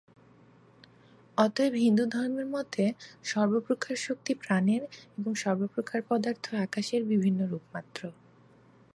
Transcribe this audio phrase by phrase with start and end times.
[1.37, 2.83] অতএব হিন্দুদের মতে
[3.23, 4.81] সর্বপ্রকার শক্তি প্রাণের
[5.17, 8.01] এবং সর্বপ্রকার পদার্থ আকাশের বিভিন্ন রূপমাত্র।